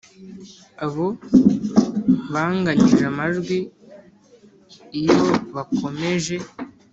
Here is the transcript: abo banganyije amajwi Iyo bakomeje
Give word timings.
abo 0.85 1.05
banganyije 2.31 3.03
amajwi 3.11 3.57
Iyo 4.99 5.19
bakomeje 5.55 6.35